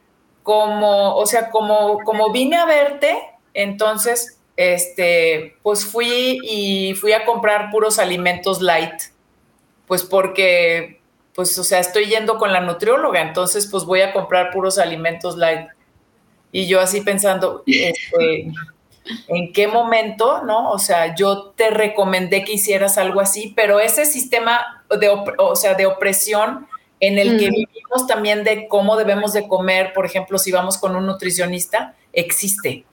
[0.42, 3.18] como, o sea, como, como vine a verte,
[3.54, 9.02] entonces, este, pues fui y fui a comprar puros alimentos light,
[9.87, 10.99] pues porque
[11.40, 15.38] pues, o sea, estoy yendo con la nutrióloga, entonces, pues voy a comprar puros alimentos
[15.38, 15.68] light.
[16.53, 18.53] Y yo así pensando, este,
[19.29, 20.70] ¿en qué momento, no?
[20.70, 25.72] O sea, yo te recomendé que hicieras algo así, pero ese sistema de, o sea,
[25.72, 26.68] de opresión
[27.00, 30.94] en el que vivimos también de cómo debemos de comer, por ejemplo, si vamos con
[30.94, 32.85] un nutricionista, existe.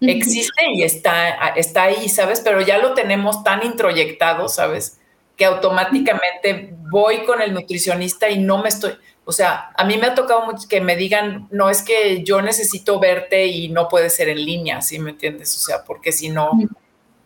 [0.00, 2.42] Existe y está, está ahí, ¿sabes?
[2.44, 5.00] Pero ya lo tenemos tan introyectado, ¿sabes?
[5.38, 8.92] Que automáticamente voy con el nutricionista y no me estoy,
[9.24, 12.42] o sea, a mí me ha tocado mucho que me digan, no es que yo
[12.42, 15.56] necesito verte y no puede ser en línea, ¿sí me entiendes?
[15.56, 16.50] O sea, porque si no,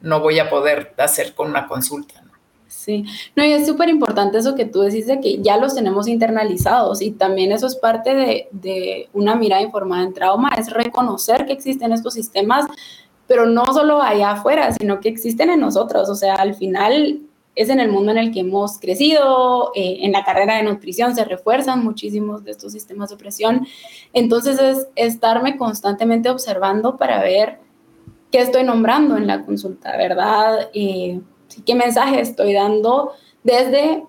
[0.01, 2.21] no voy a poder hacer con una consulta.
[2.21, 2.33] ¿no?
[2.67, 3.05] Sí,
[3.35, 7.01] no, y es súper importante eso que tú decís de que ya los tenemos internalizados
[7.01, 11.53] y también eso es parte de, de una mirada informada en trauma, es reconocer que
[11.53, 12.67] existen estos sistemas,
[13.29, 17.21] pero no solo allá afuera, sino que existen en nosotros, o sea, al final
[17.55, 21.15] es en el mundo en el que hemos crecido, eh, en la carrera de nutrición
[21.15, 23.67] se refuerzan muchísimos de estos sistemas de opresión.
[24.13, 27.59] Entonces es estarme constantemente observando para ver
[28.31, 30.71] qué estoy nombrando en la consulta, ¿verdad?
[30.73, 31.21] Eh,
[31.67, 34.05] ¿Qué mensaje estoy dando desde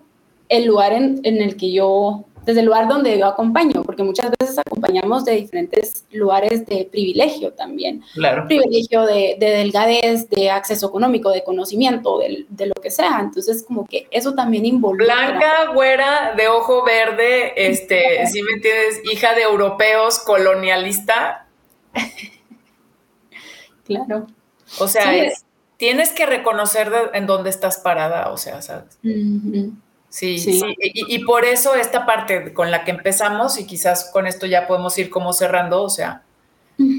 [0.48, 4.32] el lugar en, en el que yo desde el lugar donde yo acompaño, porque muchas
[4.40, 8.04] veces acompañamos de diferentes lugares de privilegio también.
[8.16, 8.48] Claro.
[8.48, 13.20] Privilegio de, delgadez, de acceso económico, de conocimiento, de, lo que sea.
[13.20, 15.06] Entonces, como que eso también involucra.
[15.06, 21.46] Blanca, güera, de ojo verde, este, si me entiendes, hija de europeos, colonialista.
[23.86, 24.26] claro.
[24.80, 25.32] O sea,
[25.78, 28.98] tienes que reconocer en dónde estás parada, o sea, ¿sabes?
[30.14, 30.62] Sí, sí.
[30.78, 34.96] Y, por eso esta parte con la que empezamos, y quizás con esto ya podemos
[35.00, 36.22] ir como cerrando, o sea,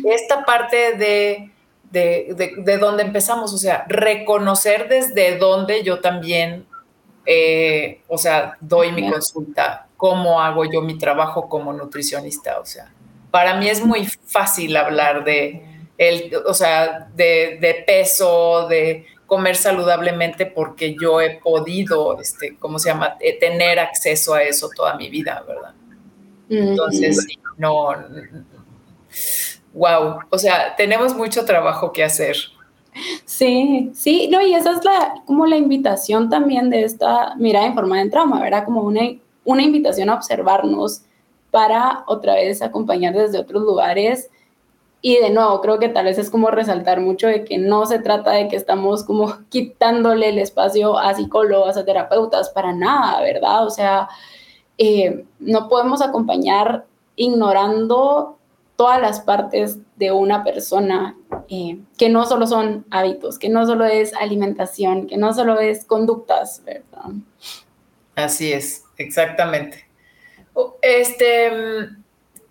[0.05, 1.53] esta parte de,
[1.93, 6.67] de, de, donde empezamos, o sea, reconocer desde dónde yo también,
[7.25, 12.93] eh, o sea, doy mi consulta, cómo hago yo mi trabajo como nutricionista, o sea,
[13.31, 15.65] para mí es muy fácil hablar de,
[15.99, 22.79] el, o sea, de, de peso, de comer saludablemente porque yo he podido, este, ¿cómo
[22.79, 25.73] se llama?, eh, tener acceso a eso toda mi vida, ¿verdad?
[26.49, 27.95] Entonces, no,
[29.73, 32.37] wow, o sea, tenemos mucho trabajo que hacer.
[33.25, 38.03] Sí, sí, no, y esa es la, como la invitación también de esta mirada informada
[38.03, 38.65] en trauma, ¿verdad?
[38.65, 39.01] Como una,
[39.45, 41.03] una invitación a observarnos
[41.51, 44.31] para otra vez acompañar desde otros lugares
[45.07, 47.99] y de nuevo, creo que tal vez es como resaltar mucho de que no se
[47.99, 53.67] trata de que estamos como quitándole el espacio a psicólogos, a terapeutas, para nada, ¿verdad?
[53.67, 54.09] O sea,
[54.79, 56.87] eh, no podemos acompañar
[57.17, 58.39] ignorando
[58.77, 61.19] todas las partes de una persona,
[61.51, 65.85] eh, que no solo son hábitos, que no solo es alimentación, que no solo es
[65.85, 67.13] conductas, ¿verdad?
[68.15, 69.87] Así es, exactamente.
[70.81, 71.91] Este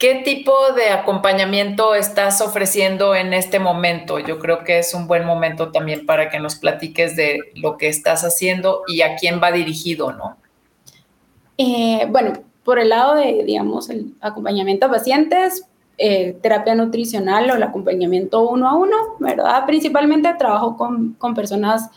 [0.03, 4.19] ¿Qué tipo de acompañamiento estás ofreciendo en este momento?
[4.19, 7.87] Yo creo que es un buen momento también para que nos platiques de lo que
[7.87, 10.35] estás haciendo y a quién va dirigido, ¿no?
[11.57, 12.33] Eh, bueno,
[12.65, 18.41] por el lado de, digamos, el acompañamiento a pacientes, eh, terapia nutricional o el acompañamiento
[18.49, 19.65] uno a uno, ¿verdad?
[19.65, 21.89] Principalmente trabajo con, con personas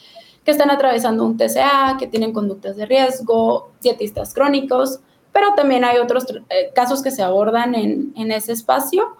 [0.44, 5.00] que están atravesando un TCA, que tienen conductas de riesgo, dietistas crónicos,
[5.36, 9.18] pero también hay otros eh, casos que se abordan en, en, ese espacio.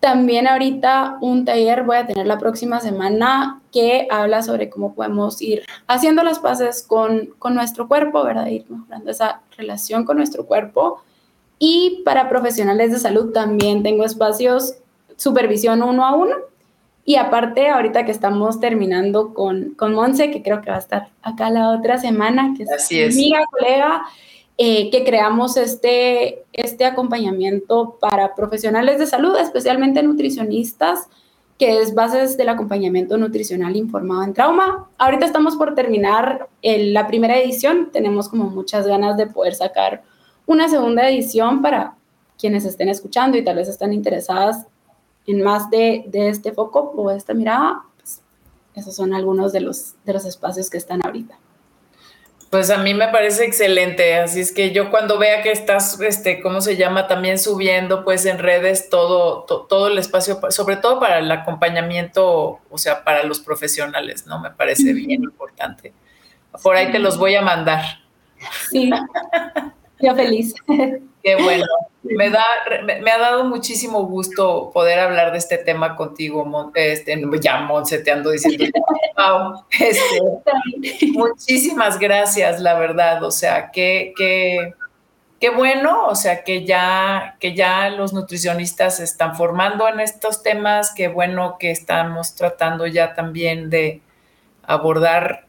[0.00, 5.40] También ahorita un taller voy a tener la próxima semana que habla sobre cómo podemos
[5.40, 8.48] ir haciendo las paces con, con nuestro cuerpo, ¿verdad?
[8.48, 11.04] Ir mejorando esa relación con nuestro cuerpo.
[11.60, 14.78] Y para profesionales de salud también tengo espacios
[15.16, 16.34] supervisión uno a uno.
[17.04, 21.10] Y aparte, ahorita que estamos terminando con, con Monse, que creo que va a estar
[21.22, 23.14] acá la otra semana, que es, Así es.
[23.14, 24.02] amiga, colega,
[24.58, 31.08] eh, que creamos este, este acompañamiento para profesionales de salud, especialmente nutricionistas,
[31.58, 34.88] que es bases del acompañamiento nutricional informado en trauma.
[34.98, 40.02] Ahorita estamos por terminar la primera edición, tenemos como muchas ganas de poder sacar
[40.46, 41.94] una segunda edición para
[42.38, 44.66] quienes estén escuchando y tal vez estén interesadas
[45.26, 47.82] en más de, de este foco o esta mirada.
[47.96, 48.22] Pues,
[48.74, 51.38] esos son algunos de los, de los espacios que están ahorita.
[52.50, 56.40] Pues a mí me parece excelente, así es que yo cuando vea que estás, este,
[56.40, 57.08] ¿cómo se llama?
[57.08, 62.78] También subiendo pues en redes todo, todo el espacio, sobre todo para el acompañamiento, o
[62.78, 64.38] sea, para los profesionales, ¿no?
[64.38, 65.92] Me parece bien importante.
[66.62, 67.82] Por ahí te los voy a mandar.
[68.70, 68.90] Sí,
[70.00, 70.54] yo feliz.
[71.26, 71.66] Qué bueno.
[72.04, 72.44] Me, da,
[72.84, 78.12] me, ha dado muchísimo gusto poder hablar de este tema contigo, este, ya Monse, te
[78.12, 78.64] ando diciendo.
[79.80, 80.20] Este,
[81.14, 83.24] muchísimas gracias, la verdad.
[83.24, 84.74] O sea, qué, qué,
[85.40, 90.44] qué bueno, o sea, que ya, que ya los nutricionistas se están formando en estos
[90.44, 94.00] temas, qué bueno que estamos tratando ya también de
[94.62, 95.45] abordar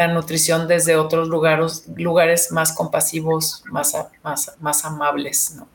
[0.00, 5.68] la nutrición desde otros lugares, lugares más compasivos, más, más, más amables, ¿no?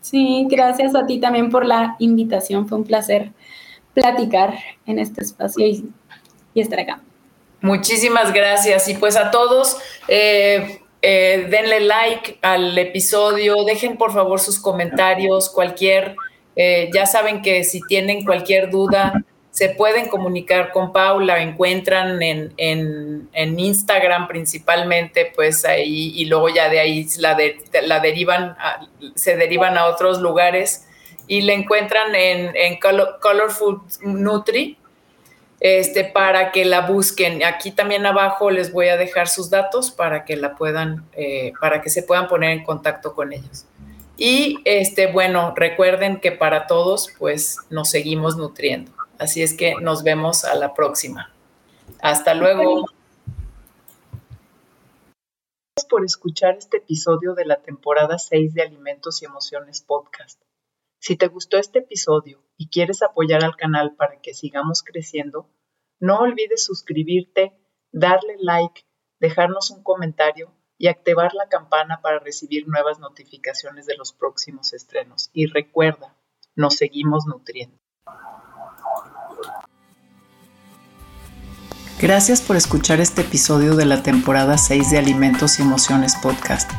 [0.00, 2.66] Sí, gracias a ti también por la invitación.
[2.66, 3.30] Fue un placer
[3.94, 4.54] platicar
[4.86, 5.88] en este espacio y,
[6.56, 7.00] estar acá.
[7.60, 8.88] Muchísimas gracias.
[8.88, 9.76] Y pues a todos,
[10.08, 16.16] eh, eh, denle like al episodio, dejen por favor sus comentarios, cualquier,
[16.56, 19.22] eh, ya saben que si tienen cualquier duda,
[19.56, 26.68] se pueden comunicar con Paula, encuentran en, en, Instagram principalmente, pues ahí, y luego ya
[26.68, 27.34] de ahí la,
[28.00, 28.54] derivan,
[29.14, 30.86] se derivan a otros lugares
[31.26, 34.76] y la encuentran en, en Colorful Nutri,
[35.60, 37.42] este, para que la busquen.
[37.42, 41.80] Aquí también abajo les voy a dejar sus datos para que la puedan, eh, para
[41.80, 43.64] que se puedan poner en contacto con ellos.
[44.18, 48.95] Y este, bueno, recuerden que para todos, pues nos seguimos nutriendo.
[49.18, 51.32] Así es que nos vemos a la próxima.
[52.00, 52.86] Hasta luego.
[55.88, 60.42] por escuchar este episodio de la temporada 6 de Alimentos y Emociones Podcast.
[60.98, 65.48] Si te gustó este episodio y quieres apoyar al canal para que sigamos creciendo,
[66.00, 67.52] no olvides suscribirte,
[67.92, 68.82] darle like,
[69.20, 75.30] dejarnos un comentario y activar la campana para recibir nuevas notificaciones de los próximos estrenos.
[75.32, 76.16] Y recuerda,
[76.56, 77.78] nos seguimos nutriendo.
[81.98, 86.70] Gracias por escuchar este episodio de la temporada 6 de Alimentos y Emociones Podcast.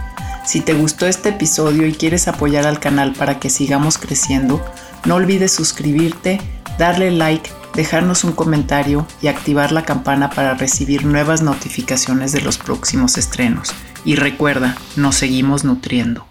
[0.46, 4.64] Si te gustó este episodio y quieres apoyar al canal para que sigamos creciendo,
[5.06, 6.40] no olvides suscribirte,
[6.78, 12.60] darle like, dejarnos un comentario y activar la campana para recibir nuevas notificaciones de los
[12.60, 13.72] próximos estrenos.
[14.06, 16.27] Y recuerda, nos seguimos nutriendo.